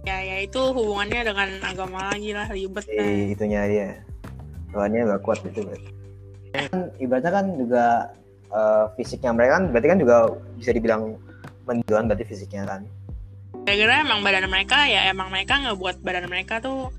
[0.05, 3.05] Ya ya itu hubungannya dengan agama lagi lah ribet kan.
[3.33, 3.89] itunya dia.
[4.69, 5.65] Tuhannya nggak kuat gitu.
[6.55, 7.85] Kan, ibaratnya kan juga
[8.53, 10.15] eh, fisiknya mereka kan berarti kan juga
[10.55, 11.01] bisa dibilang
[11.65, 12.81] menjual berarti fisiknya kan.
[13.65, 16.93] gara-gara emang badan mereka ya emang mereka ngebuat badan mereka tuh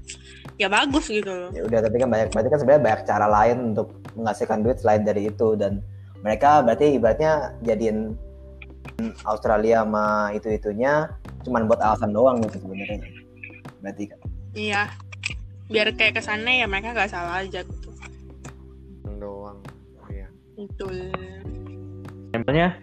[0.59, 3.57] ya bagus gitu loh Ya udah tapi kan banyak berarti kan sebenarnya banyak cara lain
[3.71, 3.89] untuk
[4.19, 5.79] menghasilkan duit selain dari itu dan
[6.27, 8.19] mereka berarti ibaratnya jadiin
[9.29, 11.07] Australia sama itu itunya
[11.47, 12.99] cuman buat alasan doang gitu sebenarnya.
[13.81, 14.19] Berarti kan.
[14.53, 14.83] Iya.
[15.71, 17.91] Biar kayak kesannya ya mereka nggak salah aja gitu.
[19.19, 19.63] Doang.
[20.11, 20.27] Iya.
[20.59, 21.15] Betul.
[22.35, 22.77] Contohnya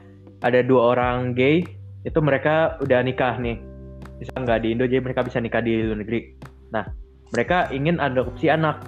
[0.43, 1.67] ada dua orang gay
[2.07, 3.59] itu mereka udah nikah nih.
[4.19, 6.35] Bisa nggak di Indo jadi mereka bisa nikah di luar negeri.
[6.71, 6.87] Nah,
[7.35, 8.83] mereka ingin adopsi anak.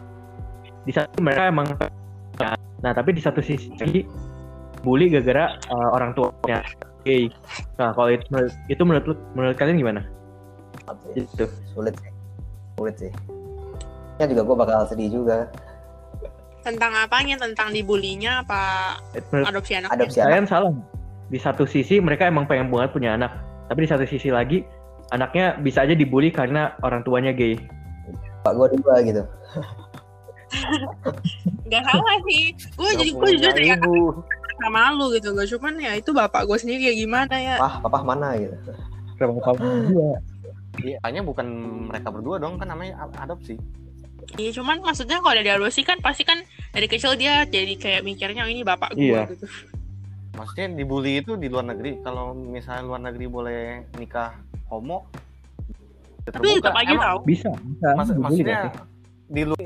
[0.87, 1.67] Di satu mereka emang
[2.85, 3.73] Nah, tapi di satu sisi
[4.85, 6.61] bully gara-gara uh, orang tuanya
[7.05, 7.23] gay.
[7.75, 8.23] Nah, kalau itu
[8.67, 10.01] itu menurut lu- menurut kalian gimana?
[10.83, 11.45] Tapi Gitu.
[11.69, 12.11] sulit sih
[12.75, 13.11] sulit sih
[14.15, 15.47] ya juga gue bakal sedih juga
[16.61, 17.37] Tentang apanya?
[17.37, 18.95] Tentang dibulinya apa
[19.29, 19.93] Menurut adopsi anaknya?
[19.93, 20.71] adopsi anak kalian salah.
[21.25, 23.31] Di satu sisi mereka emang pengen banget punya anak,
[23.65, 24.61] tapi di satu sisi lagi
[25.07, 27.55] anaknya bisa aja dibully karena orang tuanya gay.
[28.41, 29.21] pak gue juga gitu
[31.65, 32.53] Gak salah sih.
[32.71, 33.95] Gue jadi gue jujur ibu.
[34.57, 35.45] Sama lu gitu loh.
[35.45, 37.55] Cuman ya itu bapak gue sendiri ya gimana ya.
[37.57, 38.55] wah papa mana gitu
[39.15, 40.07] Sama kamu juga.
[40.75, 41.47] Iya, kayaknya bukan
[41.87, 43.55] mereka berdua dong kan namanya adopsi.
[44.35, 48.43] Iya cuman maksudnya kalau dari adopsi kan pasti kan dari kecil dia jadi kayak mikirnya
[48.43, 49.23] "Oh, ini bapak gue Iya.
[49.29, 49.47] gitu.
[50.35, 52.03] Maksudnya dibully itu di luar negeri.
[52.03, 53.61] Kalau misalnya luar negeri boleh
[53.95, 54.35] nikah
[54.67, 55.07] homo,
[56.25, 57.17] Tapi tetap aja Emang- tau.
[57.23, 57.87] Bisa, bisa.
[57.93, 58.73] Mas- maksudnya
[59.25, 59.61] di luar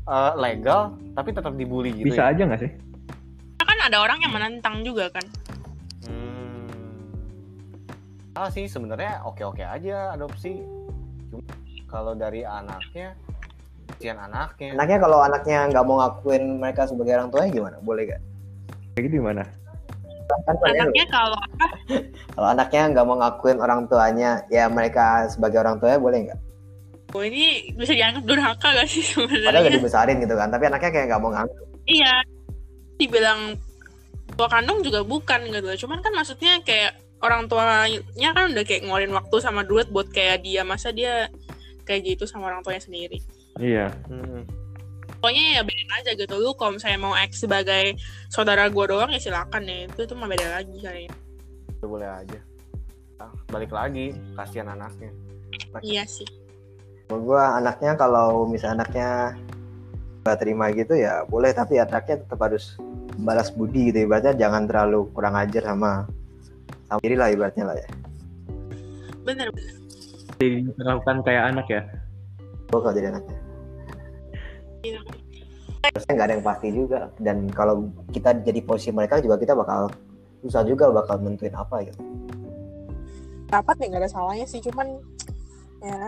[0.00, 0.80] eh, legal
[1.12, 2.30] tapi tetap dibully gitu Bisa ya.
[2.30, 2.70] aja nggak sih?
[3.90, 5.26] Ada orang yang menentang juga kan.
[6.06, 6.70] Hmm.
[8.32, 10.62] Ah sih sebenarnya oke-oke aja adopsi.
[11.26, 11.42] Cuma
[11.84, 13.18] kalau dari anaknya,
[13.90, 14.78] kasihan anaknya.
[14.78, 18.22] anaknya kalau anaknya nggak mau ngakuin mereka sebagai orang tuanya gimana boleh gak
[18.94, 19.42] Kayak gitu gimana?
[20.46, 21.40] kan sebenarnya Anaknya kalau
[22.38, 26.40] kalau anaknya nggak mau ngakuin orang tuanya ya mereka sebagai orang tuanya boleh nggak
[27.10, 29.74] oh, ini bisa dianggap durhaka gak sih padahal udah sebenarnya?
[29.74, 31.54] dibesarin gitu kan tapi anaknya kayak nggak mau ngaku
[31.90, 32.14] Iya.
[32.94, 33.58] Dibilang
[34.40, 35.84] tua kandung juga bukan gitu.
[35.84, 40.40] Cuman kan maksudnya kayak orang tuanya kan udah kayak ngeluarin waktu sama duit buat kayak
[40.40, 41.28] dia masa dia
[41.84, 43.20] kayak gitu sama orang tuanya sendiri.
[43.60, 43.92] Iya.
[44.08, 44.48] Hmm.
[45.20, 46.34] Pokoknya ya bedain aja gitu.
[46.40, 48.00] Lu kalau misalnya mau X sebagai
[48.32, 49.84] saudara gua doang ya silakan ya.
[49.92, 51.12] Itu tuh mah beda lagi kayaknya.
[51.84, 52.40] Boleh aja.
[53.20, 55.12] Ah, Balik lagi, kasihan anaknya.
[55.84, 56.24] Iya sih.
[57.12, 59.34] menurut gua anaknya kalau misalnya anaknya
[60.22, 62.78] nggak terima gitu ya boleh tapi anaknya tetap harus
[63.20, 66.08] balas budi gitu ibaratnya jangan terlalu kurang ajar sama
[66.88, 67.88] sama diri lah ibaratnya lah ya
[69.20, 69.52] Bener.
[70.40, 71.82] Diperlakukan kayak anak ya.
[72.72, 73.36] gua kalau jadi anaknya
[74.80, 75.00] Iya.
[75.80, 79.92] Terusnya nggak ada yang pasti juga dan kalau kita jadi posisi mereka juga kita bakal
[80.40, 82.00] susah juga bakal nentuin apa gitu
[83.50, 84.62] Dapat ya nggak ada salahnya sih.
[84.62, 84.86] Cuman
[85.82, 85.98] ya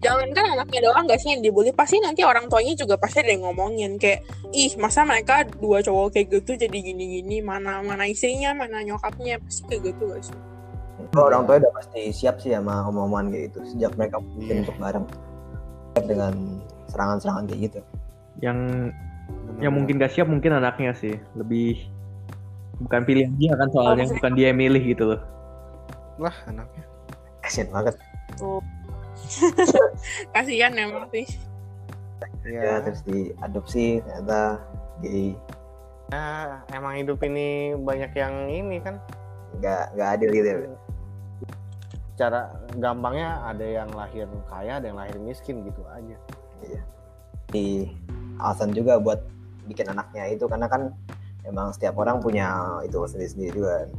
[0.00, 3.30] jangan kan anaknya doang gak sih yang dibully pasti nanti orang tuanya juga pasti ada
[3.30, 8.52] yang ngomongin kayak ih masa mereka dua cowok kayak gitu jadi gini-gini mana mana istrinya
[8.52, 10.36] mana nyokapnya pasti kayak gitu gak sih
[11.10, 14.32] Kalau orang tua udah pasti siap sih sama omongan kayak gitu sejak mereka Iya.
[14.36, 15.06] bikin untuk bareng
[15.90, 16.32] Siap dengan
[16.86, 17.78] serangan-serangan kayak gitu
[18.38, 18.58] Yang
[19.30, 19.60] Bener-bener.
[19.60, 21.14] yang mungkin gak siap mungkin anaknya sih.
[21.34, 21.76] Lebih
[22.80, 25.20] bukan pilihan dia kan soalnya maksudnya- bukan dia yang milih gitu loh.
[26.18, 26.84] lah anaknya.
[27.40, 27.94] kasian banget
[28.36, 28.58] tuh
[30.34, 31.26] kasihan emang sih
[32.44, 34.60] ya Ya, terus diadopsi ternyata
[35.00, 35.32] gay
[36.10, 38.98] ya, emang hidup ini banyak yang ini kan.
[39.60, 40.58] nggak nggak adil gitu ya
[42.20, 46.16] Cara gampangnya ada yang lahir kaya, ada yang lahir miskin gitu aja.
[47.50, 47.88] di
[48.38, 49.18] alasan juga buat
[49.66, 50.92] bikin anaknya itu karena kan
[51.42, 53.90] emang setiap orang punya itu sendiri-sendiri juga kan.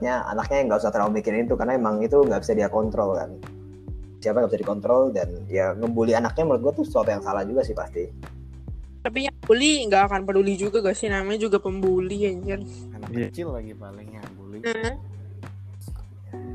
[0.00, 3.30] Ya anaknya nggak usah terlalu mikirin itu karena emang itu nggak bisa dia kontrol kan.
[4.24, 7.60] Siapa nggak bisa dikontrol dan ya ngebully anaknya menurut gua tuh sesuatu yang salah juga
[7.60, 8.08] sih pasti.
[9.04, 12.64] tapi yang bully nggak akan peduli juga gak sih namanya juga pembuli anjir
[12.96, 13.28] Anak Iya.
[13.28, 14.64] kecil lagi palingnya bully.
[14.64, 14.96] Nah,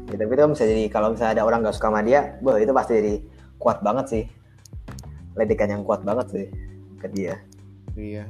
[0.10, 2.58] Ya, tapi itu kan bisa jadi kalau misalnya ada orang nggak suka sama dia, boh
[2.58, 3.14] itu pasti jadi
[3.62, 4.24] kuat banget sih.
[5.38, 6.46] Ledekan yang kuat banget sih
[6.98, 7.38] ke dia.
[7.94, 8.26] Iya.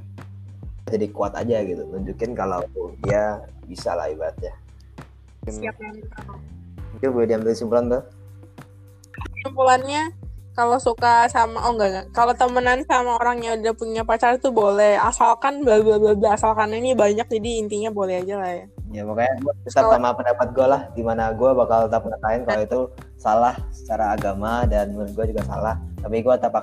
[0.92, 2.60] Jadi kuat aja gitu, nunjukin kalau
[3.08, 4.52] dia bisa lah ibaratnya.
[5.48, 5.80] siap.
[7.00, 8.04] Itu boleh diambil kesimpulan tuh.
[9.40, 10.12] Kesimpulannya
[10.60, 12.08] kalau suka sama oh enggak enggak.
[12.12, 15.00] Kalau temenan sama orang yang udah punya pacar tuh boleh.
[15.00, 18.66] Asalkan bla bla bla bla asalkan ini banyak jadi intinya boleh aja lah ya.
[18.90, 22.62] Ya makanya gue tetap sama pendapat gue lah, di mana gue bakal tetap ngatain kalau
[22.66, 22.80] itu
[23.22, 25.80] salah secara agama dan menurut gue juga salah.
[26.02, 26.52] Tapi gue tetap